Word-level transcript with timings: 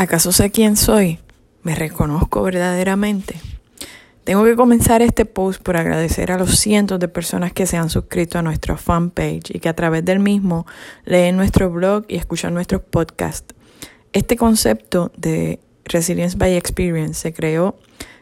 ¿Acaso 0.00 0.30
sé 0.30 0.52
quién 0.52 0.76
soy? 0.76 1.18
¿Me 1.64 1.74
reconozco 1.74 2.44
verdaderamente? 2.44 3.34
Tengo 4.22 4.44
que 4.44 4.54
comenzar 4.54 5.02
este 5.02 5.24
post 5.24 5.60
por 5.60 5.76
agradecer 5.76 6.30
a 6.30 6.38
los 6.38 6.56
cientos 6.56 7.00
de 7.00 7.08
personas 7.08 7.52
que 7.52 7.66
se 7.66 7.78
han 7.78 7.90
suscrito 7.90 8.38
a 8.38 8.42
nuestro 8.42 8.76
fanpage 8.76 9.50
y 9.52 9.58
que 9.58 9.68
a 9.68 9.74
través 9.74 10.04
del 10.04 10.20
mismo 10.20 10.68
leen 11.04 11.36
nuestro 11.36 11.68
blog 11.68 12.04
y 12.06 12.14
escuchan 12.14 12.54
nuestros 12.54 12.80
podcasts. 12.80 13.56
Este 14.12 14.36
concepto 14.36 15.10
de 15.16 15.58
Resilience 15.84 16.38
by 16.38 16.56
Experience 16.56 17.18
se 17.18 17.32
creó 17.32 17.76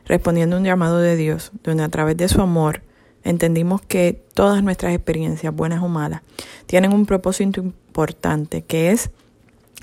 respondiendo 0.07 0.57
a 0.57 0.61
un 0.61 0.65
llamado 0.65 1.01
de 1.01 1.15
Dios, 1.15 1.53
donde 1.63 1.85
a 1.85 1.91
través 1.91 2.17
de 2.17 2.29
su 2.29 2.41
amor 2.41 2.81
entendimos 3.23 3.83
que 3.83 4.25
todas 4.33 4.63
nuestras 4.63 4.95
experiencias, 4.95 5.55
buenas 5.55 5.83
o 5.83 5.89
malas, 5.89 6.23
tienen 6.65 6.95
un 6.95 7.05
propósito 7.05 7.61
importante, 7.61 8.63
que 8.63 8.93
es 8.93 9.11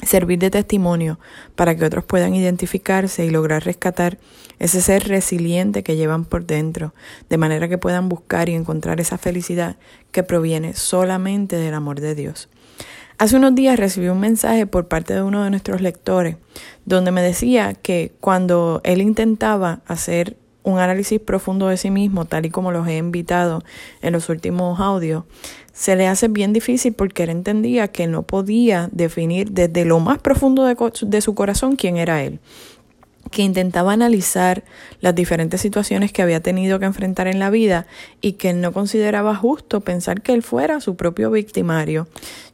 servir 0.05 0.39
de 0.39 0.49
testimonio 0.49 1.20
para 1.55 1.75
que 1.75 1.85
otros 1.85 2.05
puedan 2.05 2.35
identificarse 2.35 3.25
y 3.25 3.30
lograr 3.30 3.63
rescatar 3.63 4.17
ese 4.59 4.81
ser 4.81 5.07
resiliente 5.07 5.84
que 5.84 5.95
llevan 5.95 6.26
por 6.26 6.45
dentro, 6.45 6.93
de 7.29 7.38
manera 7.38 7.67
que 7.67 7.77
puedan 7.77 8.09
buscar 8.09 8.49
y 8.49 8.53
encontrar 8.53 8.99
esa 8.99 9.17
felicidad 9.17 9.77
que 10.12 10.23
proviene 10.23 10.73
solamente 10.73 11.57
del 11.57 11.73
amor 11.73 11.99
de 11.99 12.16
Dios. 12.16 12.49
Hace 13.17 13.38
unos 13.38 13.55
días 13.55 13.79
recibí 13.79 14.07
un 14.07 14.20
mensaje 14.20 14.66
por 14.66 14.88
parte 14.88 15.13
de 15.13 15.21
uno 15.21 15.43
de 15.43 15.49
nuestros 15.49 15.81
lectores 15.81 16.38
donde 16.85 17.12
me 17.12 17.21
decía 17.21 17.73
que 17.73 18.12
cuando 18.20 18.81
él 18.84 19.01
intentaba 19.01 19.81
hacer 19.85 20.38
un 20.63 20.80
análisis 20.80 21.20
profundo 21.20 21.67
de 21.67 21.77
sí 21.77 21.91
mismo, 21.91 22.26
tal 22.26 22.45
y 22.45 22.49
como 22.49 22.71
los 22.71 22.88
he 22.88 22.98
invitado 22.98 23.63
en 24.02 24.13
los 24.13 24.30
últimos 24.30 24.80
audios, 24.80 25.23
se 25.73 25.95
le 25.95 26.08
hace 26.08 26.27
bien 26.27 26.54
difícil 26.54 26.94
porque 26.94 27.23
él 27.23 27.30
entendía 27.30 27.90
que 27.90 28.08
no 28.08 28.23
podía 28.23 28.90
definir 28.91 29.52
desde 29.52 29.85
lo 29.85 29.99
más 29.99 30.20
profundo 30.20 30.66
de, 30.66 31.21
su 31.21 31.35
corazón 31.35 31.76
quién 31.76 31.98
era 31.98 32.23
él 32.23 32.40
que 33.31 33.41
intentaba 33.41 33.93
analizar 33.93 34.63
las 34.99 35.15
diferentes 35.15 35.60
situaciones 35.60 36.12
que 36.12 36.21
había 36.21 36.43
tenido 36.43 36.77
que 36.77 36.85
enfrentar 36.85 37.27
en 37.27 37.40
la 37.40 37.49
vida 37.49 37.87
y 38.21 38.34
que 38.34 38.54
no 38.54 38.74
consideraba 38.74 39.34
justo 39.34 39.82
pensar 39.82 40.21
que 40.21 40.34
él 40.34 40.43
fuera 40.43 40.82
su 40.82 40.96
propio 40.96 41.32
victimario, 41.32 42.07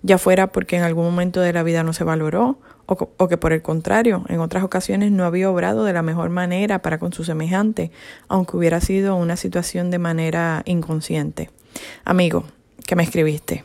ya 0.03 0.17
fuera 0.17 0.53
porque 0.53 0.77
en 0.77 0.83
algún 0.83 1.03
momento 1.03 1.41
de 1.41 1.51
la 1.51 1.63
vida 1.63 1.83
no 1.83 1.91
se 1.91 2.05
valoró 2.05 2.59
o, 2.89 3.27
que 3.27 3.37
por 3.37 3.53
el 3.53 3.61
contrario, 3.61 4.23
en 4.29 4.39
otras 4.39 4.63
ocasiones 4.63 5.11
no 5.11 5.25
había 5.25 5.49
obrado 5.49 5.83
de 5.83 5.93
la 5.93 6.01
mejor 6.01 6.29
manera 6.29 6.81
para 6.81 6.97
con 6.97 7.13
su 7.13 7.23
semejante, 7.23 7.91
aunque 8.27 8.57
hubiera 8.57 8.81
sido 8.81 9.15
una 9.15 9.35
situación 9.35 9.91
de 9.91 9.99
manera 9.99 10.63
inconsciente. 10.65 11.49
Amigo, 12.03 12.45
que 12.87 12.95
me 12.95 13.03
escribiste. 13.03 13.63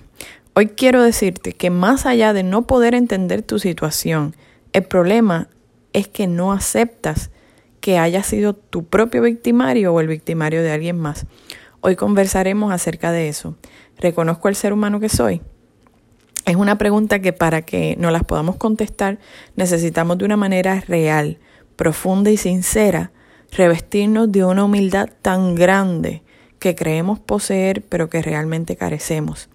Hoy 0.55 0.69
quiero 0.69 1.03
decirte 1.03 1.55
que 1.55 1.71
más 1.71 2.07
allá 2.07 2.33
de 2.33 2.43
no 2.43 2.67
poder 2.67 2.95
entender 2.95 3.43
tu 3.43 3.59
situación, 3.59 4.37
el 4.73 4.85
problema 4.85 5.49
es 5.93 6.07
que 6.07 6.27
no 6.27 6.53
aceptas 6.53 7.31
que 7.81 7.99
haya 7.99 8.23
sido 8.23 8.55
tu 8.55 8.85
propio 8.85 9.23
victimario 9.23 9.93
o 9.93 10.01
el 10.01 10.09
victimario 10.09 10.63
de 10.63 10.73
alguien 10.73 10.99
más. 10.99 11.27
Hoy 11.81 11.97
conversaremos 11.97 12.73
acerca 12.73 13.11
de 13.11 13.29
eso. 13.29 13.57
¿Reconozco 13.99 14.49
el 14.49 14.55
ser 14.55 14.73
humano 14.73 15.01
que 15.01 15.09
soy? 15.09 15.43
Es 16.47 16.57
una 16.57 16.77
pregunta 16.77 17.21
que 17.21 17.33
para 17.33 17.63
que 17.63 17.97
no 17.99 18.11
las 18.11 18.25
podamos 18.25 18.57
contestar 18.57 19.19
necesitamos 19.57 20.19
de 20.19 20.27
una 20.27 20.37
manera 20.37 20.83
real, 20.87 21.39
profunda 21.77 22.31
y 22.31 22.37
sincera 22.37 23.13
revestirnos 23.51 24.31
de 24.31 24.45
una 24.45 24.65
humildad 24.65 25.09
tan 25.23 25.55
grande 25.55 26.23
que 26.59 26.75
creemos 26.75 27.19
poseer 27.19 27.83
pero 27.83 28.11
que 28.11 28.21
realmente 28.21 28.77
carecemos. 28.77 29.49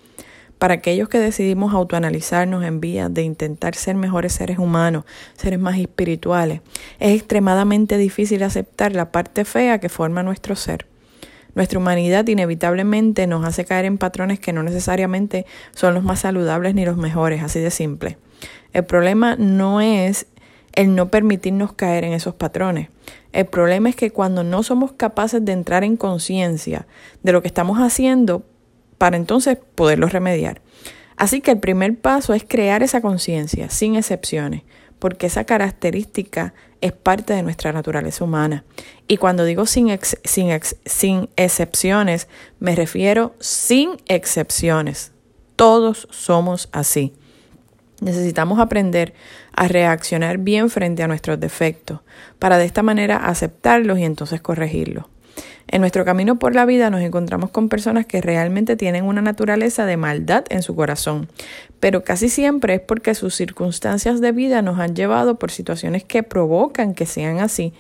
Para 0.57 0.73
aquellos 0.73 1.09
que 1.09 1.19
decidimos 1.19 1.73
autoanalizarnos 1.73 2.63
en 2.65 2.81
vías 2.81 3.13
de 3.13 3.21
intentar 3.21 3.75
ser 3.75 3.95
mejores 3.95 4.33
seres 4.33 4.57
humanos, 4.57 5.05
seres 5.37 5.59
más 5.59 5.77
espirituales, 5.77 6.61
es 6.99 7.15
extremadamente 7.15 7.97
difícil 7.97 8.41
aceptar 8.41 8.93
la 8.93 9.11
parte 9.11 9.45
fea 9.45 9.79
que 9.79 9.89
forma 9.89 10.23
nuestro 10.23 10.55
ser. 10.55 10.85
Nuestra 11.55 11.79
humanidad 11.79 12.27
inevitablemente 12.27 13.27
nos 13.27 13.45
hace 13.45 13.65
caer 13.65 13.85
en 13.85 13.97
patrones 13.97 14.39
que 14.39 14.53
no 14.53 14.63
necesariamente 14.63 15.45
son 15.73 15.93
los 15.93 16.03
más 16.03 16.19
saludables 16.19 16.75
ni 16.75 16.85
los 16.85 16.97
mejores, 16.97 17.43
así 17.43 17.59
de 17.59 17.71
simple. 17.71 18.17
El 18.73 18.85
problema 18.85 19.35
no 19.35 19.81
es 19.81 20.27
el 20.73 20.95
no 20.95 21.09
permitirnos 21.09 21.73
caer 21.73 22.03
en 22.03 22.13
esos 22.13 22.35
patrones. 22.35 22.89
El 23.33 23.45
problema 23.45 23.89
es 23.89 23.95
que 23.95 24.11
cuando 24.11 24.43
no 24.43 24.63
somos 24.63 24.93
capaces 24.93 25.43
de 25.43 25.51
entrar 25.51 25.83
en 25.83 25.97
conciencia 25.97 26.87
de 27.23 27.31
lo 27.31 27.41
que 27.41 27.47
estamos 27.47 27.79
haciendo, 27.79 28.45
para 28.97 29.17
entonces 29.17 29.57
poderlos 29.75 30.13
remediar. 30.13 30.61
Así 31.15 31.41
que 31.41 31.51
el 31.51 31.59
primer 31.59 31.99
paso 31.99 32.33
es 32.33 32.45
crear 32.47 32.83
esa 32.83 33.01
conciencia, 33.01 33.69
sin 33.69 33.95
excepciones, 33.95 34.63
porque 34.99 35.27
esa 35.27 35.45
característica 35.45 36.53
es 36.81 36.91
parte 36.91 37.33
de 37.33 37.43
nuestra 37.43 37.71
naturaleza 37.73 38.23
humana. 38.23 38.63
Y 39.07 39.17
cuando 39.17 39.45
digo 39.45 39.65
sin, 39.65 39.97
sin, 40.23 40.59
sin 40.85 41.29
excepciones, 41.35 42.27
me 42.59 42.75
refiero 42.75 43.35
sin 43.39 43.97
excepciones. 44.07 45.11
Todos 45.55 46.07
somos 46.11 46.69
así. 46.71 47.13
Necesitamos 48.01 48.59
aprender 48.59 49.13
a 49.53 49.67
reaccionar 49.67 50.37
bien 50.37 50.69
frente 50.69 51.03
a 51.03 51.07
nuestros 51.07 51.39
defectos, 51.39 51.99
para 52.39 52.57
de 52.57 52.65
esta 52.65 52.81
manera 52.81 53.17
aceptarlos 53.17 53.99
y 53.99 54.05
entonces 54.05 54.39
corregirlos. 54.39 55.05
En 55.67 55.81
nuestro 55.81 56.03
camino 56.03 56.39
por 56.39 56.55
la 56.55 56.65
vida 56.65 56.89
nos 56.89 57.01
encontramos 57.01 57.51
con 57.51 57.69
personas 57.69 58.05
que 58.05 58.21
realmente 58.21 58.75
tienen 58.75 59.05
una 59.05 59.21
naturaleza 59.21 59.85
de 59.85 59.97
maldad 59.97 60.45
en 60.49 60.63
su 60.63 60.75
corazón, 60.75 61.27
pero 61.79 62.03
casi 62.03 62.27
siempre 62.27 62.75
es 62.75 62.81
porque 62.81 63.13
sus 63.13 63.35
circunstancias 63.35 64.19
de 64.19 64.31
vida 64.31 64.61
nos 64.61 64.79
han 64.79 64.95
llevado 64.95 65.37
por 65.37 65.51
situaciones 65.51 66.03
que 66.03 66.23
provocan 66.23 66.95
que 66.95 67.05
sean 67.05 67.39
así. 67.39 67.73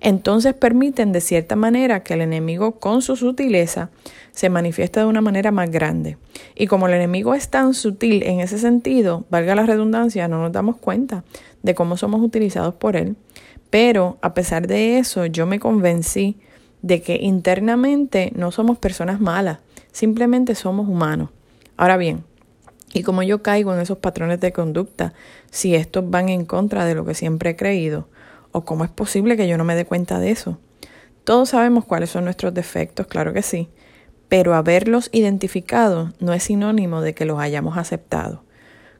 Entonces 0.00 0.54
permiten 0.54 1.12
de 1.12 1.20
cierta 1.20 1.56
manera 1.56 2.02
que 2.02 2.14
el 2.14 2.20
enemigo 2.20 2.80
con 2.80 3.00
su 3.00 3.16
sutileza 3.16 3.90
se 4.32 4.50
manifieste 4.50 5.00
de 5.00 5.06
una 5.06 5.22
manera 5.22 5.52
más 5.52 5.70
grande. 5.70 6.18
Y 6.54 6.66
como 6.66 6.88
el 6.88 6.94
enemigo 6.94 7.34
es 7.34 7.48
tan 7.48 7.74
sutil 7.74 8.22
en 8.24 8.40
ese 8.40 8.58
sentido, 8.58 9.24
valga 9.30 9.54
la 9.54 9.64
redundancia, 9.64 10.28
no 10.28 10.42
nos 10.42 10.52
damos 10.52 10.76
cuenta 10.76 11.24
de 11.62 11.74
cómo 11.74 11.96
somos 11.96 12.20
utilizados 12.20 12.74
por 12.74 12.96
él. 12.96 13.16
Pero 13.70 14.18
a 14.20 14.34
pesar 14.34 14.66
de 14.66 14.98
eso, 14.98 15.26
yo 15.26 15.46
me 15.46 15.58
convencí 15.58 16.38
de 16.82 17.02
que 17.02 17.16
internamente 17.16 18.32
no 18.34 18.50
somos 18.50 18.78
personas 18.78 19.20
malas, 19.20 19.58
simplemente 19.92 20.54
somos 20.54 20.88
humanos. 20.88 21.30
Ahora 21.76 21.96
bien, 21.96 22.24
y 22.92 23.02
como 23.02 23.22
yo 23.22 23.42
caigo 23.42 23.74
en 23.74 23.80
esos 23.80 23.98
patrones 23.98 24.40
de 24.40 24.52
conducta, 24.52 25.12
si 25.50 25.74
estos 25.74 26.08
van 26.08 26.28
en 26.28 26.44
contra 26.44 26.84
de 26.84 26.94
lo 26.94 27.04
que 27.04 27.14
siempre 27.14 27.50
he 27.50 27.56
creído, 27.56 28.08
o 28.52 28.64
cómo 28.64 28.84
es 28.84 28.90
posible 28.90 29.36
que 29.36 29.48
yo 29.48 29.58
no 29.58 29.64
me 29.64 29.74
dé 29.74 29.84
cuenta 29.84 30.18
de 30.18 30.30
eso. 30.30 30.58
Todos 31.24 31.50
sabemos 31.50 31.84
cuáles 31.84 32.10
son 32.10 32.24
nuestros 32.24 32.54
defectos, 32.54 33.06
claro 33.06 33.32
que 33.32 33.42
sí, 33.42 33.68
pero 34.28 34.54
haberlos 34.54 35.10
identificado 35.12 36.12
no 36.20 36.32
es 36.32 36.44
sinónimo 36.44 37.00
de 37.00 37.14
que 37.14 37.26
los 37.26 37.38
hayamos 37.38 37.76
aceptado. 37.76 38.44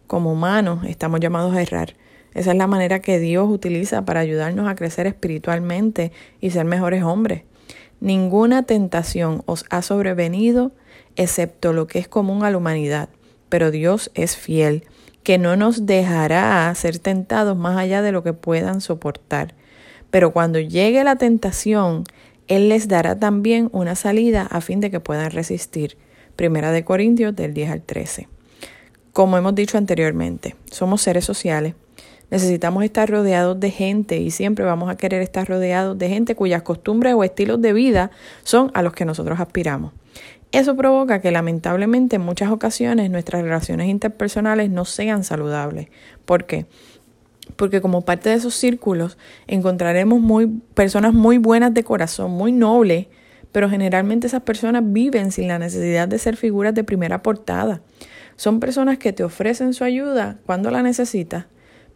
Como 0.06 0.32
humanos 0.32 0.84
estamos 0.86 1.20
llamados 1.20 1.54
a 1.54 1.62
errar. 1.62 1.94
Esa 2.34 2.50
es 2.50 2.56
la 2.58 2.66
manera 2.66 3.00
que 3.00 3.18
Dios 3.18 3.48
utiliza 3.48 4.04
para 4.04 4.20
ayudarnos 4.20 4.68
a 4.68 4.74
crecer 4.74 5.06
espiritualmente 5.06 6.12
y 6.40 6.50
ser 6.50 6.66
mejores 6.66 7.02
hombres. 7.02 7.44
Ninguna 8.00 8.62
tentación 8.62 9.42
os 9.46 9.64
ha 9.70 9.82
sobrevenido 9.82 10.72
excepto 11.16 11.72
lo 11.72 11.86
que 11.86 11.98
es 11.98 12.08
común 12.08 12.44
a 12.44 12.50
la 12.50 12.58
humanidad, 12.58 13.08
pero 13.48 13.70
Dios 13.70 14.10
es 14.14 14.36
fiel, 14.36 14.84
que 15.22 15.38
no 15.38 15.56
nos 15.56 15.86
dejará 15.86 16.72
ser 16.74 16.98
tentados 16.98 17.56
más 17.56 17.76
allá 17.78 18.02
de 18.02 18.12
lo 18.12 18.22
que 18.22 18.32
puedan 18.32 18.80
soportar. 18.80 19.54
Pero 20.10 20.32
cuando 20.32 20.60
llegue 20.60 21.02
la 21.04 21.16
tentación, 21.16 22.04
Él 22.48 22.68
les 22.68 22.86
dará 22.86 23.18
también 23.18 23.68
una 23.72 23.96
salida 23.96 24.42
a 24.42 24.60
fin 24.60 24.80
de 24.80 24.90
que 24.90 25.00
puedan 25.00 25.30
resistir. 25.30 25.96
Primera 26.36 26.70
de 26.70 26.84
Corintios 26.84 27.34
del 27.34 27.54
10 27.54 27.70
al 27.70 27.82
13. 27.82 28.28
Como 29.12 29.38
hemos 29.38 29.54
dicho 29.54 29.78
anteriormente, 29.78 30.54
somos 30.70 31.00
seres 31.00 31.24
sociales 31.24 31.74
Necesitamos 32.30 32.82
estar 32.82 33.08
rodeados 33.08 33.58
de 33.60 33.70
gente 33.70 34.18
y 34.18 34.30
siempre 34.30 34.64
vamos 34.64 34.90
a 34.90 34.96
querer 34.96 35.22
estar 35.22 35.48
rodeados 35.48 35.96
de 35.96 36.08
gente 36.08 36.34
cuyas 36.34 36.62
costumbres 36.62 37.14
o 37.14 37.22
estilos 37.22 37.62
de 37.62 37.72
vida 37.72 38.10
son 38.42 38.70
a 38.74 38.82
los 38.82 38.92
que 38.92 39.04
nosotros 39.04 39.38
aspiramos. 39.38 39.92
Eso 40.50 40.76
provoca 40.76 41.20
que 41.20 41.30
lamentablemente 41.30 42.16
en 42.16 42.22
muchas 42.22 42.50
ocasiones 42.50 43.10
nuestras 43.10 43.42
relaciones 43.42 43.88
interpersonales 43.88 44.70
no 44.70 44.84
sean 44.84 45.22
saludables. 45.22 45.88
¿Por 46.24 46.46
qué? 46.46 46.66
Porque 47.54 47.80
como 47.80 48.02
parte 48.02 48.30
de 48.30 48.36
esos 48.36 48.54
círculos 48.54 49.18
encontraremos 49.46 50.20
muy, 50.20 50.46
personas 50.74 51.14
muy 51.14 51.38
buenas 51.38 51.74
de 51.74 51.84
corazón, 51.84 52.32
muy 52.32 52.50
nobles, 52.50 53.06
pero 53.52 53.70
generalmente 53.70 54.26
esas 54.26 54.42
personas 54.42 54.82
viven 54.84 55.30
sin 55.30 55.46
la 55.46 55.60
necesidad 55.60 56.08
de 56.08 56.18
ser 56.18 56.36
figuras 56.36 56.74
de 56.74 56.82
primera 56.82 57.22
portada. 57.22 57.82
Son 58.34 58.58
personas 58.58 58.98
que 58.98 59.12
te 59.12 59.22
ofrecen 59.22 59.74
su 59.74 59.84
ayuda 59.84 60.38
cuando 60.44 60.70
la 60.70 60.82
necesitas 60.82 61.46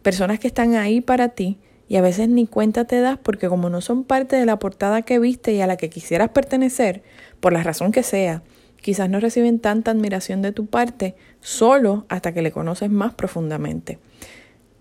personas 0.01 0.39
que 0.39 0.47
están 0.47 0.75
ahí 0.75 1.01
para 1.01 1.29
ti 1.29 1.59
y 1.87 1.97
a 1.97 2.01
veces 2.01 2.29
ni 2.29 2.47
cuenta 2.47 2.85
te 2.85 3.01
das 3.01 3.17
porque 3.21 3.49
como 3.49 3.69
no 3.69 3.81
son 3.81 4.03
parte 4.03 4.35
de 4.35 4.45
la 4.45 4.59
portada 4.59 5.01
que 5.01 5.19
viste 5.19 5.53
y 5.53 5.61
a 5.61 5.67
la 5.67 5.77
que 5.77 5.89
quisieras 5.89 6.29
pertenecer, 6.29 7.03
por 7.39 7.53
la 7.53 7.63
razón 7.63 7.91
que 7.91 8.03
sea, 8.03 8.43
quizás 8.81 9.09
no 9.09 9.19
reciben 9.19 9.59
tanta 9.59 9.91
admiración 9.91 10.41
de 10.41 10.51
tu 10.51 10.67
parte 10.67 11.15
solo 11.41 12.05
hasta 12.09 12.33
que 12.33 12.41
le 12.41 12.51
conoces 12.51 12.89
más 12.89 13.13
profundamente. 13.13 13.99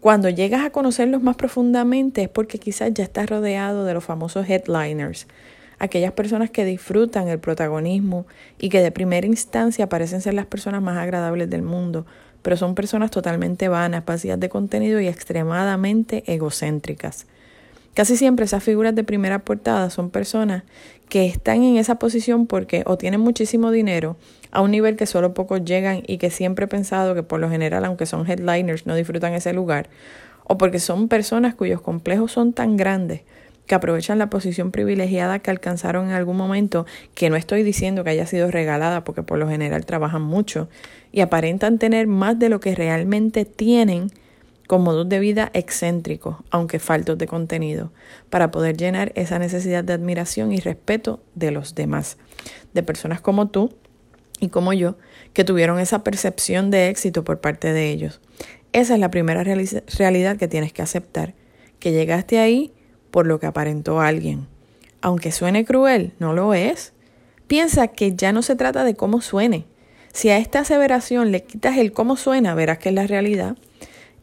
Cuando 0.00 0.30
llegas 0.30 0.64
a 0.64 0.70
conocerlos 0.70 1.22
más 1.22 1.36
profundamente 1.36 2.22
es 2.22 2.28
porque 2.28 2.58
quizás 2.58 2.94
ya 2.94 3.04
estás 3.04 3.28
rodeado 3.28 3.84
de 3.84 3.92
los 3.92 4.04
famosos 4.04 4.48
headliners, 4.48 5.26
aquellas 5.78 6.12
personas 6.12 6.50
que 6.50 6.64
disfrutan 6.64 7.28
el 7.28 7.40
protagonismo 7.40 8.26
y 8.58 8.68
que 8.68 8.82
de 8.82 8.92
primera 8.92 9.26
instancia 9.26 9.88
parecen 9.88 10.20
ser 10.20 10.34
las 10.34 10.46
personas 10.46 10.80
más 10.80 10.96
agradables 10.96 11.50
del 11.50 11.62
mundo, 11.62 12.06
pero 12.42 12.56
son 12.56 12.74
personas 12.74 13.10
totalmente 13.10 13.68
vanas, 13.68 14.04
vacías 14.04 14.40
de 14.40 14.48
contenido 14.48 15.00
y 15.00 15.08
extremadamente 15.08 16.24
egocéntricas. 16.26 17.26
Casi 17.94 18.16
siempre 18.16 18.44
esas 18.44 18.62
figuras 18.62 18.94
de 18.94 19.04
primera 19.04 19.40
portada 19.40 19.90
son 19.90 20.10
personas 20.10 20.62
que 21.08 21.26
están 21.26 21.62
en 21.64 21.76
esa 21.76 21.96
posición 21.96 22.46
porque 22.46 22.84
o 22.86 22.96
tienen 22.96 23.20
muchísimo 23.20 23.72
dinero 23.72 24.16
a 24.52 24.62
un 24.62 24.70
nivel 24.70 24.96
que 24.96 25.06
solo 25.06 25.34
pocos 25.34 25.64
llegan 25.64 26.02
y 26.06 26.18
que 26.18 26.30
siempre 26.30 26.66
he 26.66 26.68
pensado 26.68 27.14
que 27.14 27.22
por 27.22 27.40
lo 27.40 27.50
general, 27.50 27.84
aunque 27.84 28.06
son 28.06 28.30
headliners, 28.30 28.86
no 28.86 28.94
disfrutan 28.94 29.34
ese 29.34 29.52
lugar, 29.52 29.88
o 30.44 30.56
porque 30.56 30.78
son 30.78 31.08
personas 31.08 31.54
cuyos 31.54 31.80
complejos 31.80 32.32
son 32.32 32.52
tan 32.52 32.76
grandes 32.76 33.22
que 33.70 33.76
aprovechan 33.76 34.18
la 34.18 34.30
posición 34.30 34.72
privilegiada 34.72 35.38
que 35.38 35.48
alcanzaron 35.48 36.06
en 36.08 36.14
algún 36.14 36.36
momento, 36.36 36.86
que 37.14 37.30
no 37.30 37.36
estoy 37.36 37.62
diciendo 37.62 38.02
que 38.02 38.10
haya 38.10 38.26
sido 38.26 38.50
regalada 38.50 39.04
porque 39.04 39.22
por 39.22 39.38
lo 39.38 39.48
general 39.48 39.86
trabajan 39.86 40.22
mucho 40.22 40.68
y 41.12 41.20
aparentan 41.20 41.78
tener 41.78 42.08
más 42.08 42.36
de 42.36 42.48
lo 42.48 42.58
que 42.58 42.74
realmente 42.74 43.44
tienen 43.44 44.10
con 44.66 44.82
modos 44.82 45.08
de 45.08 45.20
vida 45.20 45.52
excéntricos, 45.54 46.38
aunque 46.50 46.80
faltos 46.80 47.16
de 47.16 47.28
contenido, 47.28 47.92
para 48.28 48.50
poder 48.50 48.76
llenar 48.76 49.12
esa 49.14 49.38
necesidad 49.38 49.84
de 49.84 49.92
admiración 49.92 50.50
y 50.50 50.58
respeto 50.58 51.22
de 51.36 51.52
los 51.52 51.76
demás, 51.76 52.16
de 52.74 52.82
personas 52.82 53.20
como 53.20 53.50
tú 53.50 53.72
y 54.40 54.48
como 54.48 54.72
yo, 54.72 54.96
que 55.32 55.44
tuvieron 55.44 55.78
esa 55.78 56.02
percepción 56.02 56.72
de 56.72 56.88
éxito 56.88 57.22
por 57.22 57.40
parte 57.40 57.72
de 57.72 57.88
ellos. 57.90 58.20
Esa 58.72 58.94
es 58.94 58.98
la 58.98 59.12
primera 59.12 59.44
realidad 59.44 60.38
que 60.38 60.48
tienes 60.48 60.72
que 60.72 60.82
aceptar, 60.82 61.34
que 61.78 61.92
llegaste 61.92 62.40
ahí 62.40 62.72
por 63.10 63.26
lo 63.26 63.40
que 63.40 63.46
aparentó 63.46 64.00
alguien. 64.00 64.46
Aunque 65.00 65.32
suene 65.32 65.64
cruel, 65.64 66.12
no 66.18 66.32
lo 66.32 66.54
es. 66.54 66.92
Piensa 67.46 67.88
que 67.88 68.14
ya 68.14 68.32
no 68.32 68.42
se 68.42 68.56
trata 68.56 68.84
de 68.84 68.94
cómo 68.94 69.20
suene. 69.20 69.66
Si 70.12 70.28
a 70.28 70.38
esta 70.38 70.60
aseveración 70.60 71.30
le 71.32 71.44
quitas 71.44 71.78
el 71.78 71.92
cómo 71.92 72.16
suena, 72.16 72.54
verás 72.54 72.78
que 72.78 72.88
es 72.88 72.94
la 72.94 73.06
realidad. 73.06 73.56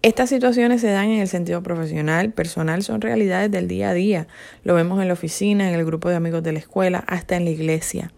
Estas 0.02 0.30
situaciones 0.30 0.82
se 0.82 0.88
dan 0.88 1.10
en 1.10 1.22
el 1.22 1.28
sentido 1.28 1.64
profesional, 1.64 2.32
personal, 2.32 2.84
son 2.84 3.02
realidades 3.02 3.50
del 3.50 3.68
día 3.68 3.90
a 3.90 3.94
día. 3.94 4.28
Lo 4.64 4.76
vemos 4.76 5.02
en 5.02 5.08
la 5.08 5.14
oficina, 5.14 5.68
en 5.68 5.76
el 5.76 5.86
grupo 5.86 6.10
de 6.10 6.16
amigos 6.16 6.44
de 6.44 6.52
la 6.52 6.60
escuela, 6.60 7.04
hasta 7.08 7.36
en 7.36 7.46
la 7.46 7.52
iglesia. 7.52 8.12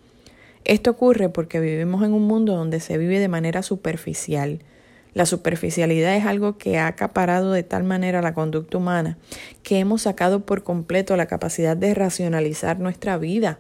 Esto 0.66 0.92
ocurre 0.92 1.30
porque 1.30 1.60
vivimos 1.60 2.04
en 2.04 2.14
un 2.14 2.28
mundo 2.28 2.56
donde 2.56 2.80
se 2.80 2.98
vive 2.98 3.20
de 3.20 3.30
manera 3.30 3.64
superficial. 3.64 4.60
La 5.14 5.26
superficialidad 5.26 6.16
es 6.16 6.26
algo 6.26 6.58
que 6.58 6.78
ha 6.78 6.88
acaparado 6.88 7.52
de 7.52 7.64
tal 7.64 7.84
manera 7.84 8.22
la 8.22 8.34
conducta 8.34 8.78
humana 8.78 9.18
que 9.64 9.80
hemos 9.80 10.04
sacado 10.04 10.46
por 10.46 10.64
completo 10.64 11.18
la 11.18 11.26
capacidad 11.26 11.76
de 11.76 11.94
racionalizar 11.94 12.80
nuestra 12.80 13.18
vida. 13.18 13.60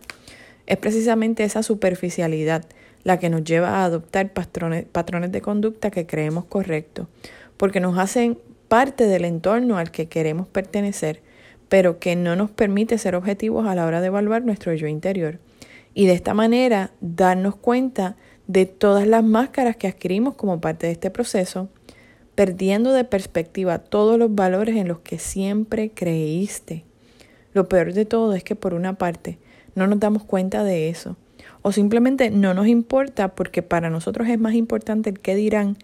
Es 0.67 0.77
precisamente 0.77 1.43
esa 1.43 1.63
superficialidad 1.63 2.65
la 3.03 3.17
que 3.17 3.29
nos 3.29 3.43
lleva 3.43 3.69
a 3.69 3.85
adoptar 3.85 4.33
patrones, 4.33 5.31
de 5.31 5.41
conducta 5.41 5.89
que 5.89 6.05
creemos 6.05 6.45
correctos, 6.45 7.07
porque 7.57 7.79
nos 7.79 7.97
hacen 7.97 8.37
parte 8.67 9.07
del 9.07 9.25
entorno 9.25 9.77
al 9.77 9.89
que 9.89 10.07
queremos 10.07 10.47
pertenecer, 10.47 11.21
pero 11.69 11.99
que 11.99 12.15
no 12.15 12.35
nos 12.35 12.51
permite 12.51 12.97
ser 12.97 13.15
objetivos 13.15 13.67
a 13.67 13.75
la 13.75 13.85
hora 13.85 14.01
de 14.01 14.07
evaluar 14.07 14.43
nuestro 14.43 14.73
yo 14.73 14.87
interior. 14.87 15.39
Y 15.93 16.05
de 16.05 16.13
esta 16.13 16.33
manera 16.33 16.91
darnos 17.01 17.55
cuenta 17.55 18.15
de 18.49 18.65
todas 18.65 19.05
las 19.05 19.23
máscaras 19.23 19.75
que 19.75 19.87
adquirimos 19.87 20.33
como 20.33 20.59
parte 20.59 20.87
de 20.87 20.93
este 20.93 21.11
proceso, 21.11 21.69
perdiendo 22.33 22.93
de 22.93 23.03
perspectiva 23.03 23.77
todos 23.77 24.17
los 24.17 24.33
valores 24.33 24.75
en 24.75 24.87
los 24.87 25.01
que 25.01 25.19
siempre 25.19 25.91
creíste. 25.91 26.83
Lo 27.53 27.69
peor 27.69 27.93
de 27.93 28.05
todo 28.05 28.33
es 28.33 28.43
que 28.43 28.55
por 28.55 28.73
una 28.73 28.97
parte 28.97 29.37
no 29.75 29.85
nos 29.85 29.99
damos 29.99 30.23
cuenta 30.23 30.63
de 30.63 30.89
eso, 30.89 31.15
o 31.61 31.71
simplemente 31.71 32.31
no 32.31 32.55
nos 32.55 32.65
importa 32.65 33.35
porque 33.35 33.61
para 33.61 33.91
nosotros 33.91 34.27
es 34.27 34.39
más 34.39 34.55
importante 34.55 35.11
el 35.11 35.19
qué 35.19 35.35
dirán 35.35 35.77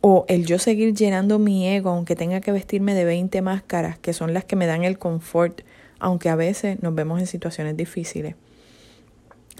o 0.00 0.24
el 0.26 0.46
yo 0.46 0.58
seguir 0.58 0.94
llenando 0.94 1.38
mi 1.38 1.68
ego 1.68 1.90
aunque 1.90 2.16
tenga 2.16 2.40
que 2.40 2.50
vestirme 2.50 2.94
de 2.94 3.04
20 3.04 3.40
máscaras 3.42 4.00
que 4.00 4.12
son 4.12 4.34
las 4.34 4.44
que 4.44 4.56
me 4.56 4.66
dan 4.66 4.82
el 4.82 4.98
confort, 4.98 5.60
aunque 6.00 6.28
a 6.28 6.34
veces 6.34 6.82
nos 6.82 6.92
vemos 6.96 7.20
en 7.20 7.28
situaciones 7.28 7.76
difíciles. 7.76 8.34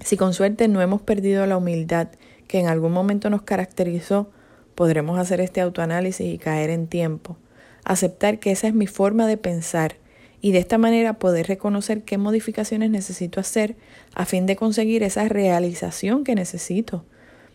Si 0.03 0.17
con 0.17 0.33
suerte 0.33 0.67
no 0.67 0.81
hemos 0.81 1.01
perdido 1.01 1.45
la 1.45 1.57
humildad 1.57 2.09
que 2.47 2.59
en 2.59 2.67
algún 2.67 2.91
momento 2.91 3.29
nos 3.29 3.41
caracterizó, 3.41 4.29
podremos 4.75 5.19
hacer 5.19 5.41
este 5.41 5.61
autoanálisis 5.61 6.33
y 6.33 6.37
caer 6.37 6.69
en 6.69 6.87
tiempo, 6.87 7.37
aceptar 7.83 8.39
que 8.39 8.51
esa 8.51 8.67
es 8.67 8.73
mi 8.73 8.87
forma 8.87 9.27
de 9.27 9.37
pensar 9.37 9.95
y 10.39 10.51
de 10.51 10.59
esta 10.59 10.77
manera 10.77 11.13
poder 11.13 11.47
reconocer 11.47 12.03
qué 12.03 12.17
modificaciones 12.17 12.91
necesito 12.91 13.39
hacer 13.39 13.75
a 14.13 14.25
fin 14.25 14.45
de 14.45 14.55
conseguir 14.55 15.03
esa 15.03 15.27
realización 15.27 16.23
que 16.23 16.35
necesito. 16.35 17.05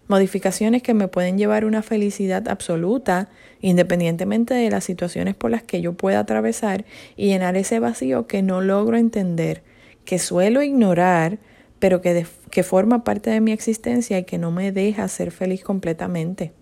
Modificaciones 0.09 0.83
que 0.83 0.95
me 0.95 1.06
pueden 1.06 1.38
llevar 1.38 1.62
a 1.62 1.67
una 1.67 1.83
felicidad 1.83 2.49
absoluta, 2.49 3.29
independientemente 3.61 4.53
de 4.53 4.69
las 4.69 4.83
situaciones 4.83 5.37
por 5.37 5.53
las 5.53 5.62
que 5.62 5.81
yo 5.81 5.93
pueda 5.93 6.19
atravesar 6.19 6.85
y 7.17 7.29
llenar 7.29 7.56
ese 7.56 7.79
vacío 7.79 8.27
que 8.27 8.43
no 8.43 8.61
logro 8.61 8.97
entender, 8.97 9.62
que 10.05 10.19
suelo 10.19 10.61
ignorar, 10.62 11.38
pero 11.82 12.00
que, 12.00 12.25
que 12.52 12.62
forma 12.62 13.02
parte 13.02 13.29
de 13.31 13.40
mi 13.40 13.50
existencia 13.50 14.17
y 14.17 14.23
que 14.23 14.38
no 14.38 14.52
me 14.52 14.70
deja 14.70 15.08
ser 15.08 15.32
feliz 15.32 15.64
completamente. 15.64 16.52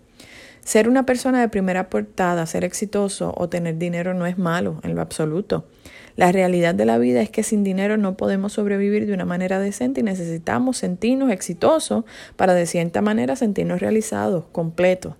Ser 0.65 0.89
una 0.89 1.05
persona 1.05 1.39
de 1.39 1.47
primera 1.47 1.91
portada, 1.91 2.43
ser 2.47 2.63
exitoso 2.63 3.31
o 3.37 3.47
tener 3.47 3.77
dinero 3.77 4.15
no 4.15 4.25
es 4.25 4.39
malo 4.39 4.79
en 4.81 4.95
lo 4.95 5.01
absoluto. 5.01 5.67
La 6.15 6.31
realidad 6.31 6.73
de 6.73 6.85
la 6.85 6.97
vida 6.97 7.21
es 7.21 7.29
que 7.29 7.43
sin 7.43 7.63
dinero 7.63 7.97
no 7.97 8.17
podemos 8.17 8.53
sobrevivir 8.53 9.05
de 9.05 9.13
una 9.13 9.25
manera 9.25 9.59
decente 9.59 9.99
y 9.99 10.03
necesitamos 10.03 10.77
sentirnos 10.77 11.29
exitosos 11.29 12.03
para 12.35 12.55
de 12.55 12.65
cierta 12.65 13.03
manera 13.03 13.35
sentirnos 13.35 13.79
realizados, 13.79 14.45
completos. 14.51 15.17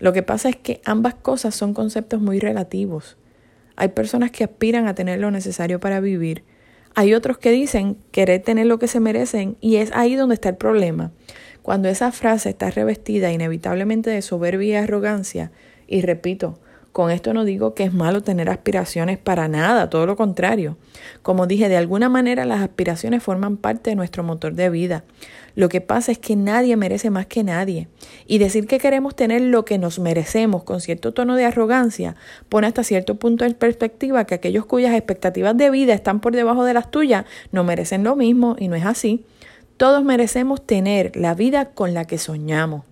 Lo 0.00 0.12
que 0.12 0.22
pasa 0.22 0.50
es 0.50 0.56
que 0.56 0.82
ambas 0.84 1.14
cosas 1.14 1.54
son 1.54 1.72
conceptos 1.72 2.20
muy 2.20 2.40
relativos. 2.40 3.16
Hay 3.74 3.88
personas 3.88 4.32
que 4.32 4.44
aspiran 4.44 4.86
a 4.86 4.94
tener 4.94 5.18
lo 5.18 5.30
necesario 5.30 5.80
para 5.80 6.00
vivir, 6.00 6.44
hay 6.94 7.14
otros 7.14 7.38
que 7.38 7.50
dicen 7.50 7.98
querer 8.10 8.42
tener 8.42 8.66
lo 8.66 8.78
que 8.78 8.88
se 8.88 9.00
merecen 9.00 9.56
y 9.60 9.76
es 9.76 9.90
ahí 9.92 10.14
donde 10.14 10.34
está 10.34 10.48
el 10.50 10.56
problema. 10.56 11.12
Cuando 11.62 11.88
esa 11.88 12.12
frase 12.12 12.50
está 12.50 12.70
revestida 12.70 13.32
inevitablemente 13.32 14.10
de 14.10 14.22
soberbia 14.22 14.68
y 14.68 14.82
arrogancia, 14.82 15.50
y 15.86 16.02
repito, 16.02 16.58
con 16.94 17.10
esto 17.10 17.34
no 17.34 17.44
digo 17.44 17.74
que 17.74 17.82
es 17.82 17.92
malo 17.92 18.22
tener 18.22 18.48
aspiraciones 18.48 19.18
para 19.18 19.48
nada, 19.48 19.90
todo 19.90 20.06
lo 20.06 20.14
contrario. 20.14 20.76
Como 21.22 21.48
dije, 21.48 21.68
de 21.68 21.76
alguna 21.76 22.08
manera 22.08 22.44
las 22.44 22.62
aspiraciones 22.62 23.20
forman 23.20 23.56
parte 23.56 23.90
de 23.90 23.96
nuestro 23.96 24.22
motor 24.22 24.54
de 24.54 24.70
vida. 24.70 25.02
Lo 25.56 25.68
que 25.68 25.80
pasa 25.80 26.12
es 26.12 26.20
que 26.20 26.36
nadie 26.36 26.76
merece 26.76 27.10
más 27.10 27.26
que 27.26 27.42
nadie. 27.42 27.88
Y 28.28 28.38
decir 28.38 28.68
que 28.68 28.78
queremos 28.78 29.16
tener 29.16 29.42
lo 29.42 29.64
que 29.64 29.76
nos 29.76 29.98
merecemos 29.98 30.62
con 30.62 30.80
cierto 30.80 31.12
tono 31.12 31.34
de 31.34 31.44
arrogancia 31.44 32.14
pone 32.48 32.68
hasta 32.68 32.84
cierto 32.84 33.16
punto 33.16 33.44
en 33.44 33.54
perspectiva 33.54 34.24
que 34.24 34.36
aquellos 34.36 34.64
cuyas 34.64 34.94
expectativas 34.94 35.56
de 35.56 35.70
vida 35.70 35.94
están 35.94 36.20
por 36.20 36.32
debajo 36.36 36.62
de 36.62 36.74
las 36.74 36.92
tuyas 36.92 37.24
no 37.50 37.64
merecen 37.64 38.04
lo 38.04 38.14
mismo 38.14 38.54
y 38.56 38.68
no 38.68 38.76
es 38.76 38.86
así. 38.86 39.24
Todos 39.78 40.04
merecemos 40.04 40.64
tener 40.64 41.16
la 41.16 41.34
vida 41.34 41.70
con 41.70 41.92
la 41.92 42.04
que 42.04 42.18
soñamos. 42.18 42.84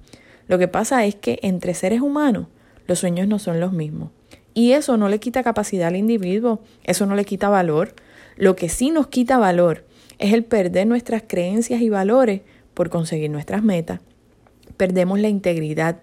Lo 0.48 0.58
que 0.58 0.66
pasa 0.66 1.04
es 1.04 1.14
que 1.14 1.38
entre 1.42 1.72
seres 1.74 2.00
humanos 2.00 2.48
los 2.92 2.98
sueños 2.98 3.26
no 3.26 3.38
son 3.38 3.58
los 3.58 3.72
mismos. 3.72 4.10
Y 4.52 4.72
eso 4.72 4.98
no 4.98 5.08
le 5.08 5.18
quita 5.18 5.42
capacidad 5.42 5.88
al 5.88 5.96
individuo, 5.96 6.60
eso 6.84 7.06
no 7.06 7.14
le 7.14 7.24
quita 7.24 7.48
valor. 7.48 7.94
Lo 8.36 8.54
que 8.54 8.68
sí 8.68 8.90
nos 8.90 9.06
quita 9.06 9.38
valor 9.38 9.86
es 10.18 10.34
el 10.34 10.44
perder 10.44 10.86
nuestras 10.86 11.22
creencias 11.26 11.80
y 11.80 11.88
valores 11.88 12.42
por 12.74 12.90
conseguir 12.90 13.30
nuestras 13.30 13.62
metas. 13.62 14.00
Perdemos 14.76 15.20
la 15.20 15.28
integridad 15.28 16.00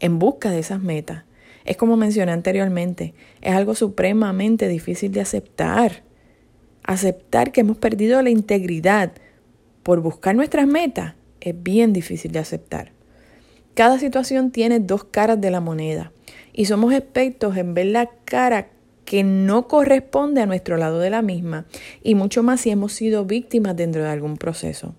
en 0.00 0.18
busca 0.18 0.50
de 0.50 0.58
esas 0.58 0.82
metas. 0.82 1.22
Es 1.64 1.76
como 1.76 1.96
mencioné 1.96 2.32
anteriormente, 2.32 3.14
es 3.40 3.54
algo 3.54 3.76
supremamente 3.76 4.66
difícil 4.66 5.12
de 5.12 5.20
aceptar. 5.20 6.02
Aceptar 6.82 7.52
que 7.52 7.60
hemos 7.60 7.76
perdido 7.76 8.20
la 8.20 8.30
integridad 8.30 9.12
por 9.84 10.00
buscar 10.00 10.34
nuestras 10.34 10.66
metas 10.66 11.14
es 11.40 11.54
bien 11.62 11.92
difícil 11.92 12.32
de 12.32 12.40
aceptar. 12.40 12.90
Cada 13.74 14.00
situación 14.00 14.50
tiene 14.50 14.80
dos 14.80 15.04
caras 15.04 15.40
de 15.40 15.52
la 15.52 15.60
moneda 15.60 16.10
y 16.52 16.66
somos 16.66 16.92
expertos 16.92 17.56
en 17.56 17.74
ver 17.74 17.86
la 17.86 18.10
cara 18.24 18.68
que 19.04 19.24
no 19.24 19.68
corresponde 19.68 20.40
a 20.40 20.46
nuestro 20.46 20.76
lado 20.76 20.98
de 20.98 21.10
la 21.10 21.22
misma 21.22 21.66
y 22.02 22.14
mucho 22.14 22.42
más 22.42 22.60
si 22.60 22.70
hemos 22.70 22.92
sido 22.92 23.24
víctimas 23.24 23.76
dentro 23.76 24.02
de 24.02 24.08
algún 24.08 24.36
proceso. 24.36 24.94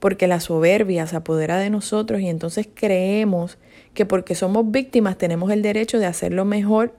Porque 0.00 0.26
la 0.26 0.40
soberbia 0.40 1.06
se 1.06 1.16
apodera 1.16 1.58
de 1.58 1.70
nosotros 1.70 2.20
y 2.20 2.28
entonces 2.28 2.68
creemos 2.74 3.58
que 3.94 4.06
porque 4.06 4.34
somos 4.34 4.70
víctimas 4.70 5.18
tenemos 5.18 5.50
el 5.52 5.62
derecho 5.62 5.98
de 5.98 6.06
hacer 6.06 6.32
lo 6.32 6.44
mejor, 6.44 6.94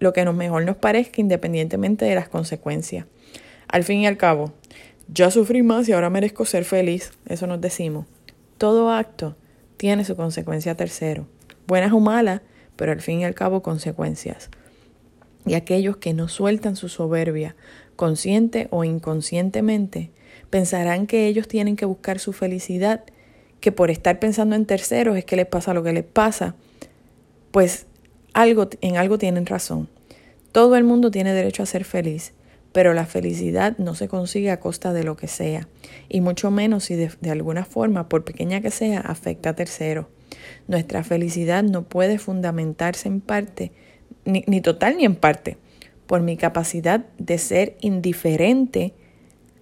lo 0.00 0.12
que 0.12 0.24
mejor 0.24 0.64
nos 0.64 0.76
parezca 0.76 1.20
independientemente 1.20 2.04
de 2.04 2.14
las 2.14 2.28
consecuencias. 2.28 3.06
Al 3.68 3.84
fin 3.84 4.00
y 4.00 4.06
al 4.06 4.16
cabo, 4.16 4.52
ya 5.08 5.30
sufrí 5.30 5.62
más 5.62 5.88
y 5.88 5.92
ahora 5.92 6.10
merezco 6.10 6.44
ser 6.44 6.64
feliz, 6.64 7.12
eso 7.26 7.46
nos 7.46 7.60
decimos. 7.60 8.06
Todo 8.58 8.90
acto 8.90 9.36
tiene 9.76 10.04
su 10.04 10.14
consecuencia 10.16 10.74
tercero, 10.74 11.26
buenas 11.66 11.92
o 11.92 12.00
malas, 12.00 12.42
pero 12.76 12.92
al 12.92 13.00
fin 13.00 13.20
y 13.20 13.24
al 13.24 13.34
cabo 13.34 13.62
consecuencias. 13.62 14.50
Y 15.46 15.54
aquellos 15.54 15.96
que 15.96 16.14
no 16.14 16.28
sueltan 16.28 16.76
su 16.76 16.88
soberbia, 16.88 17.56
consciente 17.96 18.68
o 18.70 18.84
inconscientemente, 18.84 20.10
pensarán 20.50 21.06
que 21.06 21.26
ellos 21.26 21.48
tienen 21.48 21.76
que 21.76 21.84
buscar 21.84 22.18
su 22.18 22.32
felicidad, 22.32 23.04
que 23.60 23.72
por 23.72 23.90
estar 23.90 24.18
pensando 24.18 24.56
en 24.56 24.66
terceros 24.66 25.16
es 25.16 25.24
que 25.24 25.36
les 25.36 25.46
pasa 25.46 25.74
lo 25.74 25.82
que 25.82 25.92
les 25.92 26.04
pasa. 26.04 26.54
Pues 27.50 27.86
algo, 28.34 28.68
en 28.80 28.96
algo 28.96 29.18
tienen 29.18 29.46
razón. 29.46 29.88
Todo 30.52 30.76
el 30.76 30.84
mundo 30.84 31.10
tiene 31.10 31.32
derecho 31.32 31.62
a 31.62 31.66
ser 31.66 31.84
feliz, 31.84 32.34
pero 32.72 32.94
la 32.94 33.06
felicidad 33.06 33.76
no 33.78 33.94
se 33.94 34.08
consigue 34.08 34.50
a 34.50 34.60
costa 34.60 34.92
de 34.92 35.04
lo 35.04 35.16
que 35.16 35.28
sea, 35.28 35.68
y 36.08 36.20
mucho 36.20 36.50
menos 36.50 36.84
si 36.84 36.96
de, 36.96 37.30
alguna 37.30 37.64
forma, 37.64 38.08
por 38.08 38.24
pequeña 38.24 38.60
que 38.60 38.70
sea, 38.70 39.00
afecta 39.00 39.50
a 39.50 39.54
terceros. 39.54 40.06
Nuestra 40.68 41.04
felicidad 41.04 41.62
no 41.62 41.82
puede 41.82 42.18
fundamentarse 42.18 43.08
en 43.08 43.20
parte, 43.20 43.72
ni, 44.24 44.44
ni 44.46 44.60
total 44.60 44.96
ni 44.96 45.04
en 45.04 45.16
parte, 45.16 45.58
por 46.06 46.20
mi 46.20 46.36
capacidad 46.36 47.06
de 47.18 47.38
ser 47.38 47.76
indiferente 47.80 48.94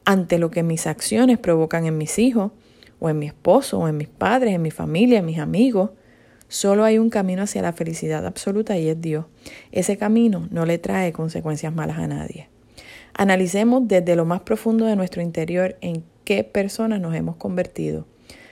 ante 0.04 0.38
lo 0.38 0.50
que 0.50 0.62
mis 0.62 0.86
acciones 0.86 1.38
provocan 1.38 1.86
en 1.86 1.98
mis 1.98 2.18
hijos, 2.18 2.52
o 3.00 3.08
en 3.08 3.18
mi 3.18 3.26
esposo, 3.26 3.78
o 3.78 3.88
en 3.88 3.96
mis 3.96 4.08
padres, 4.08 4.54
en 4.54 4.62
mi 4.62 4.70
familia, 4.70 5.18
en 5.18 5.24
mis 5.24 5.38
amigos. 5.38 5.90
Solo 6.48 6.84
hay 6.84 6.98
un 6.98 7.10
camino 7.10 7.42
hacia 7.42 7.62
la 7.62 7.72
felicidad 7.72 8.26
absoluta 8.26 8.76
y 8.76 8.88
es 8.88 9.00
Dios. 9.00 9.26
Ese 9.72 9.96
camino 9.96 10.48
no 10.50 10.66
le 10.66 10.78
trae 10.78 11.12
consecuencias 11.12 11.74
malas 11.74 11.98
a 11.98 12.06
nadie. 12.06 12.48
Analicemos 13.14 13.88
desde 13.88 14.16
lo 14.16 14.24
más 14.24 14.42
profundo 14.42 14.84
de 14.84 14.96
nuestro 14.96 15.22
interior 15.22 15.76
en 15.80 16.04
qué 16.24 16.44
personas 16.44 17.00
nos 17.00 17.14
hemos 17.14 17.36
convertido. 17.36 18.06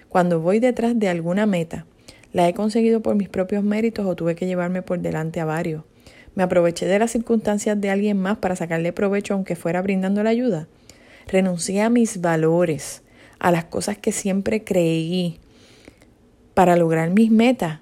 Cuando 0.08 0.40
voy 0.40 0.58
detrás 0.58 0.98
de 0.98 1.08
alguna 1.08 1.46
meta, 1.46 1.86
¿la 2.32 2.48
he 2.48 2.54
conseguido 2.54 3.00
por 3.00 3.14
mis 3.14 3.28
propios 3.28 3.62
méritos 3.64 4.06
o 4.06 4.16
tuve 4.16 4.34
que 4.34 4.46
llevarme 4.46 4.82
por 4.82 5.00
delante 5.00 5.40
a 5.40 5.44
varios? 5.44 5.84
¿Me 6.34 6.42
aproveché 6.42 6.86
de 6.86 6.98
las 6.98 7.10
circunstancias 7.10 7.80
de 7.80 7.90
alguien 7.90 8.16
más 8.16 8.38
para 8.38 8.56
sacarle 8.56 8.92
provecho 8.92 9.34
aunque 9.34 9.56
fuera 9.56 9.82
brindando 9.82 10.22
la 10.22 10.30
ayuda? 10.30 10.68
¿Renuncié 11.26 11.82
a 11.82 11.90
mis 11.90 12.20
valores, 12.20 13.02
a 13.38 13.50
las 13.50 13.64
cosas 13.64 13.98
que 13.98 14.12
siempre 14.12 14.64
creí 14.64 15.38
para 16.54 16.76
lograr 16.76 17.10
mis 17.10 17.30
metas? 17.30 17.80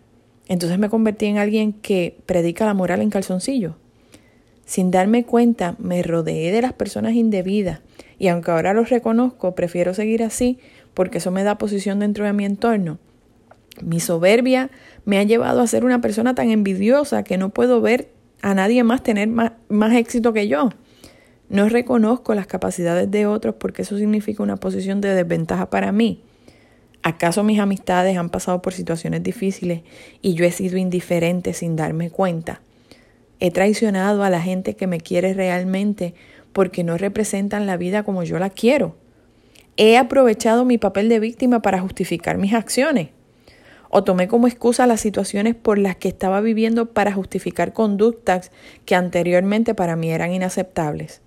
Entonces 0.48 0.78
me 0.78 0.88
convertí 0.88 1.26
en 1.26 1.38
alguien 1.38 1.72
que 1.72 2.18
predica 2.26 2.64
la 2.64 2.74
moral 2.74 3.02
en 3.02 3.10
calzoncillo. 3.10 3.76
Sin 4.64 4.90
darme 4.90 5.24
cuenta, 5.24 5.76
me 5.78 6.02
rodeé 6.02 6.50
de 6.50 6.62
las 6.62 6.72
personas 6.72 7.14
indebidas 7.14 7.80
y 8.18 8.28
aunque 8.28 8.50
ahora 8.50 8.72
los 8.72 8.90
reconozco, 8.90 9.54
prefiero 9.54 9.94
seguir 9.94 10.22
así 10.22 10.58
porque 10.94 11.18
eso 11.18 11.30
me 11.30 11.44
da 11.44 11.58
posición 11.58 12.00
dentro 12.00 12.24
de 12.24 12.32
mi 12.32 12.44
entorno. 12.44 12.98
Mi 13.82 14.00
soberbia 14.00 14.70
me 15.04 15.18
ha 15.18 15.22
llevado 15.22 15.60
a 15.60 15.66
ser 15.66 15.84
una 15.84 16.00
persona 16.00 16.34
tan 16.34 16.50
envidiosa 16.50 17.22
que 17.22 17.38
no 17.38 17.50
puedo 17.50 17.80
ver 17.80 18.10
a 18.42 18.54
nadie 18.54 18.84
más 18.84 19.02
tener 19.02 19.28
más, 19.28 19.52
más 19.68 19.94
éxito 19.94 20.32
que 20.32 20.48
yo. 20.48 20.70
No 21.48 21.68
reconozco 21.68 22.34
las 22.34 22.46
capacidades 22.46 23.10
de 23.10 23.26
otros 23.26 23.54
porque 23.58 23.82
eso 23.82 23.96
significa 23.98 24.42
una 24.42 24.56
posición 24.56 25.00
de 25.00 25.14
desventaja 25.14 25.70
para 25.70 25.92
mí. 25.92 26.22
¿Acaso 27.02 27.44
mis 27.44 27.60
amistades 27.60 28.16
han 28.16 28.30
pasado 28.30 28.60
por 28.62 28.72
situaciones 28.72 29.22
difíciles 29.22 29.82
y 30.22 30.34
yo 30.34 30.44
he 30.44 30.50
sido 30.50 30.76
indiferente 30.76 31.52
sin 31.52 31.76
darme 31.76 32.10
cuenta? 32.10 32.62
He 33.38 33.50
traicionado 33.50 34.24
a 34.24 34.30
la 34.30 34.40
gente 34.40 34.74
que 34.74 34.86
me 34.86 35.00
quiere 35.00 35.34
realmente 35.34 36.14
porque 36.52 36.82
no 36.82 36.96
representan 36.96 37.66
la 37.66 37.76
vida 37.76 38.02
como 38.02 38.24
yo 38.24 38.38
la 38.38 38.50
quiero. 38.50 38.96
He 39.76 39.98
aprovechado 39.98 40.64
mi 40.64 40.78
papel 40.78 41.08
de 41.08 41.20
víctima 41.20 41.60
para 41.60 41.80
justificar 41.80 42.38
mis 42.38 42.54
acciones. 42.54 43.10
O 43.88 44.04
tomé 44.04 44.28
como 44.28 44.46
excusa 44.46 44.86
las 44.86 45.00
situaciones 45.00 45.54
por 45.54 45.78
las 45.78 45.96
que 45.96 46.08
estaba 46.08 46.40
viviendo 46.40 46.86
para 46.86 47.12
justificar 47.12 47.72
conductas 47.72 48.50
que 48.84 48.94
anteriormente 48.94 49.74
para 49.74 49.96
mí 49.96 50.10
eran 50.10 50.32
inaceptables. 50.32 51.20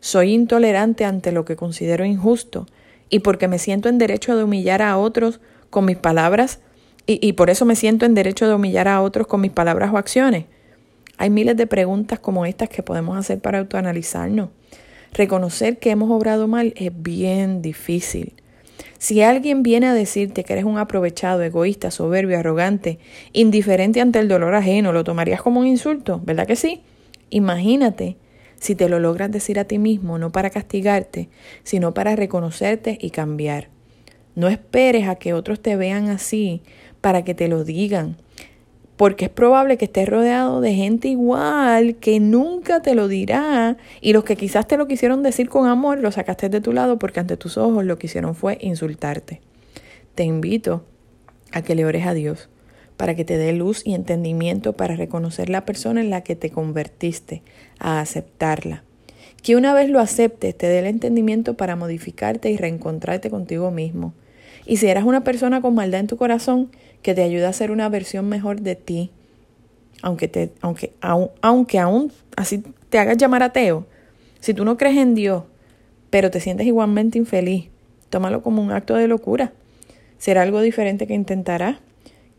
Soy 0.00 0.32
intolerante 0.32 1.04
ante 1.04 1.30
lo 1.30 1.44
que 1.44 1.56
considero 1.56 2.04
injusto 2.04 2.66
y 3.10 3.18
porque 3.18 3.48
me 3.48 3.58
siento 3.58 3.88
en 3.88 3.98
derecho 3.98 4.36
de 4.36 4.44
humillar 4.44 4.80
a 4.80 4.96
otros 4.96 5.40
con 5.68 5.84
mis 5.84 5.98
palabras 5.98 6.60
y, 7.06 7.32
por 7.32 7.50
eso 7.50 7.64
me 7.64 7.74
siento 7.74 8.06
en 8.06 8.14
derecho 8.14 8.46
de 8.46 8.54
humillar 8.54 8.86
a 8.86 9.02
otros 9.02 9.26
con 9.26 9.40
mis 9.40 9.50
palabras 9.50 9.90
o 9.92 9.96
acciones. 9.96 10.44
Hay 11.18 11.28
miles 11.28 11.56
de 11.56 11.66
preguntas 11.66 12.20
como 12.20 12.46
estas 12.46 12.68
que 12.68 12.84
podemos 12.84 13.18
hacer 13.18 13.40
para 13.40 13.58
autoanalizarnos. 13.58 14.50
Reconocer 15.12 15.78
que 15.80 15.90
hemos 15.90 16.08
obrado 16.10 16.46
mal 16.46 16.72
es 16.76 16.92
bien 16.94 17.62
difícil. 17.62 18.34
Si 19.00 19.22
alguien 19.22 19.62
viene 19.62 19.86
a 19.86 19.94
decirte 19.94 20.44
que 20.44 20.52
eres 20.52 20.66
un 20.66 20.76
aprovechado, 20.76 21.42
egoísta, 21.42 21.90
soberbio, 21.90 22.38
arrogante, 22.38 22.98
indiferente 23.32 24.02
ante 24.02 24.18
el 24.18 24.28
dolor 24.28 24.54
ajeno, 24.54 24.92
lo 24.92 25.04
tomarías 25.04 25.40
como 25.40 25.58
un 25.58 25.66
insulto, 25.66 26.20
¿verdad 26.22 26.46
que 26.46 26.54
sí? 26.54 26.82
Imagínate 27.30 28.18
si 28.56 28.74
te 28.74 28.90
lo 28.90 29.00
logras 29.00 29.30
decir 29.30 29.58
a 29.58 29.64
ti 29.64 29.78
mismo, 29.78 30.18
no 30.18 30.32
para 30.32 30.50
castigarte, 30.50 31.30
sino 31.62 31.94
para 31.94 32.14
reconocerte 32.14 32.98
y 33.00 33.08
cambiar. 33.08 33.68
No 34.34 34.48
esperes 34.48 35.08
a 35.08 35.14
que 35.14 35.32
otros 35.32 35.60
te 35.60 35.76
vean 35.76 36.10
así 36.10 36.60
para 37.00 37.24
que 37.24 37.32
te 37.34 37.48
lo 37.48 37.64
digan, 37.64 38.18
porque 39.00 39.24
es 39.24 39.30
probable 39.30 39.78
que 39.78 39.86
estés 39.86 40.06
rodeado 40.06 40.60
de 40.60 40.74
gente 40.74 41.08
igual 41.08 41.96
que 41.96 42.20
nunca 42.20 42.82
te 42.82 42.94
lo 42.94 43.08
dirá 43.08 43.78
y 44.02 44.12
los 44.12 44.24
que 44.24 44.36
quizás 44.36 44.68
te 44.68 44.76
lo 44.76 44.86
quisieron 44.86 45.22
decir 45.22 45.48
con 45.48 45.66
amor, 45.66 46.00
lo 46.00 46.12
sacaste 46.12 46.50
de 46.50 46.60
tu 46.60 46.74
lado 46.74 46.98
porque 46.98 47.18
ante 47.18 47.38
tus 47.38 47.56
ojos 47.56 47.82
lo 47.86 47.98
que 47.98 48.08
hicieron 48.08 48.34
fue 48.34 48.58
insultarte. 48.60 49.40
Te 50.14 50.24
invito 50.24 50.84
a 51.50 51.62
que 51.62 51.74
le 51.74 51.86
ores 51.86 52.06
a 52.06 52.12
Dios 52.12 52.50
para 52.98 53.14
que 53.14 53.24
te 53.24 53.38
dé 53.38 53.54
luz 53.54 53.80
y 53.86 53.94
entendimiento 53.94 54.74
para 54.74 54.96
reconocer 54.96 55.48
la 55.48 55.64
persona 55.64 56.02
en 56.02 56.10
la 56.10 56.20
que 56.22 56.36
te 56.36 56.50
convertiste, 56.50 57.42
a 57.78 58.00
aceptarla. 58.00 58.84
Que 59.42 59.56
una 59.56 59.72
vez 59.72 59.88
lo 59.88 60.00
aceptes, 60.00 60.54
te 60.54 60.66
dé 60.66 60.80
el 60.80 60.86
entendimiento 60.86 61.54
para 61.54 61.74
modificarte 61.74 62.50
y 62.50 62.58
reencontrarte 62.58 63.30
contigo 63.30 63.70
mismo. 63.70 64.12
Y 64.66 64.76
si 64.76 64.88
eras 64.88 65.04
una 65.04 65.24
persona 65.24 65.62
con 65.62 65.74
maldad 65.74 66.00
en 66.00 66.06
tu 66.06 66.18
corazón, 66.18 66.70
que 67.02 67.14
te 67.14 67.22
ayude 67.22 67.46
a 67.46 67.52
ser 67.52 67.70
una 67.70 67.88
versión 67.88 68.28
mejor 68.28 68.60
de 68.60 68.76
ti, 68.76 69.10
aunque, 70.02 70.28
te, 70.28 70.52
aunque, 70.60 70.92
aún, 71.00 71.30
aunque 71.42 71.78
aún 71.78 72.12
así 72.36 72.62
te 72.88 72.98
hagas 72.98 73.16
llamar 73.16 73.42
ateo, 73.42 73.86
si 74.40 74.54
tú 74.54 74.64
no 74.64 74.76
crees 74.76 74.96
en 74.96 75.14
Dios, 75.14 75.44
pero 76.10 76.30
te 76.30 76.40
sientes 76.40 76.66
igualmente 76.66 77.18
infeliz, 77.18 77.68
tómalo 78.08 78.42
como 78.42 78.62
un 78.62 78.72
acto 78.72 78.94
de 78.94 79.08
locura. 79.08 79.52
Será 80.18 80.42
algo 80.42 80.60
diferente 80.60 81.06
que 81.06 81.14
intentarás 81.14 81.78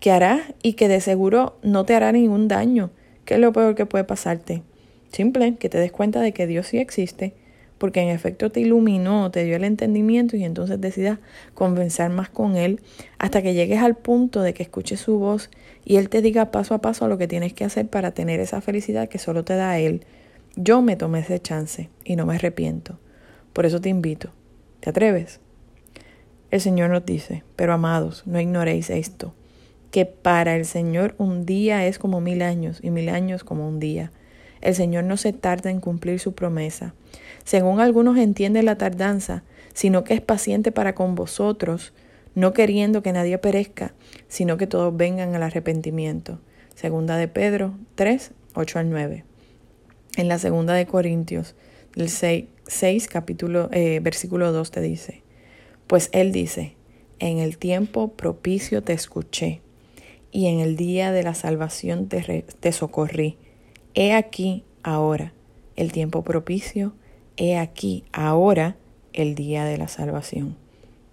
que 0.02 0.12
harás 0.12 0.42
y 0.64 0.74
que 0.74 0.90
de 0.90 1.00
seguro 1.00 1.56
no 1.62 1.86
te 1.86 1.94
hará 1.96 2.12
ningún 2.12 2.50
daño. 2.50 2.90
¿Qué 3.24 3.36
es 3.36 3.40
lo 3.40 3.54
peor 3.54 3.76
que 3.76 3.86
puede 3.86 4.04
pasarte? 4.04 4.64
Simple, 5.12 5.56
que 5.58 5.70
te 5.70 5.78
des 5.78 5.92
cuenta 5.92 6.20
de 6.22 6.34
que 6.34 6.48
Dios 6.48 6.68
sí 6.68 6.80
existe, 6.80 7.34
porque 7.82 8.02
en 8.02 8.10
efecto 8.10 8.52
te 8.52 8.60
iluminó, 8.60 9.32
te 9.32 9.44
dio 9.44 9.56
el 9.56 9.64
entendimiento 9.64 10.38
y 10.38 10.44
entonces 10.44 10.80
decidas 10.80 11.18
convencer 11.56 12.12
más 12.12 12.30
con 12.30 12.56
Él 12.56 12.80
hasta 13.18 13.42
que 13.42 13.56
llegues 13.56 13.82
al 13.82 13.98
punto 13.98 14.44
de 14.44 14.54
que 14.54 14.62
escuches 14.62 15.00
su 15.00 15.18
voz 15.18 15.50
y 15.84 15.96
Él 15.96 16.08
te 16.08 16.22
diga 16.22 16.52
paso 16.52 16.76
a 16.76 16.82
paso 16.82 17.08
lo 17.08 17.18
que 17.18 17.28
tienes 17.28 17.54
que 17.54 17.64
hacer 17.64 17.88
para 17.88 18.12
tener 18.12 18.40
esa 18.40 18.62
felicidad 18.62 19.10
que 19.10 19.18
solo 19.18 19.44
te 19.44 19.56
da 19.56 19.80
Él. 19.80 20.06
Yo 20.56 20.84
me 20.84 20.96
tomé 20.96 21.22
ese 21.22 21.40
chance 21.40 21.90
y 22.04 22.18
no 22.18 22.28
me 22.28 22.36
arrepiento. 22.36 23.00
Por 23.52 23.66
eso 23.66 23.82
te 23.82 23.90
invito. 23.90 24.30
¿Te 24.80 24.92
atreves? 24.92 25.40
El 26.52 26.62
Señor 26.62 26.92
nos 26.92 27.04
dice, 27.04 27.44
pero 27.56 27.74
amados, 27.74 28.22
no 28.28 28.40
ignoréis 28.40 28.92
esto 28.92 29.34
que 29.90 30.06
para 30.06 30.56
el 30.56 30.66
Señor 30.66 31.16
un 31.18 31.48
día 31.48 31.88
es 31.88 31.98
como 31.98 32.22
mil 32.22 32.44
años 32.44 32.80
y 32.84 32.92
mil 32.92 33.10
años 33.10 33.44
como 33.44 33.68
un 33.68 33.80
día. 33.80 34.12
El 34.62 34.76
Señor 34.76 35.04
no 35.04 35.18
se 35.18 35.34
tarda 35.34 35.72
en 35.72 35.82
cumplir 35.82 36.20
su 36.20 36.34
promesa. 36.34 36.94
Según 37.44 37.80
algunos 37.80 38.18
entienden 38.18 38.66
la 38.66 38.78
tardanza, 38.78 39.44
sino 39.74 40.04
que 40.04 40.14
es 40.14 40.22
paciente 40.22 40.72
para 40.72 40.96
con 40.96 41.16
vosotros, 41.16 41.94
no 42.36 42.54
queriendo 42.54 43.02
que 43.02 43.12
nadie 43.12 43.38
perezca, 43.38 43.94
sino 44.28 44.58
que 44.58 44.68
todos 44.68 44.96
vengan 44.96 45.36
al 45.36 45.44
arrepentimiento. 45.44 46.40
Segunda 46.76 47.18
de 47.18 47.28
Pedro 47.28 47.74
3, 47.96 48.32
8 48.56 48.80
al 48.80 48.90
9. 48.90 49.26
En 50.18 50.28
la 50.28 50.40
segunda 50.40 50.74
de 50.74 50.86
Corintios, 50.86 51.56
el 51.96 52.10
6, 52.10 53.08
capítulo, 53.10 53.70
eh, 53.72 54.00
versículo 54.02 54.52
2 54.52 54.72
te 54.72 54.82
dice, 54.82 55.24
pues 55.88 56.10
él 56.14 56.32
dice, 56.32 56.76
en 57.20 57.40
el 57.40 57.58
tiempo 57.58 58.14
propicio 58.14 58.82
te 58.82 58.94
escuché 58.94 59.62
y 60.32 60.48
en 60.48 60.60
el 60.60 60.76
día 60.76 61.12
de 61.12 61.24
la 61.24 61.34
salvación 61.34 62.08
te 62.08 62.72
socorrí. 62.72 63.38
He 63.94 64.14
aquí 64.14 64.64
ahora 64.84 65.34
el 65.76 65.92
tiempo 65.92 66.24
propicio, 66.24 66.94
he 67.38 67.58
aquí 67.58 68.04
ahora 68.14 68.78
el 69.14 69.36
día 69.36 69.66
de 69.66 69.78
la 69.78 69.88
salvación. 69.88 70.56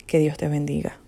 Que 0.07 0.19
Dios 0.19 0.37
te 0.37 0.49
bendiga. 0.49 0.99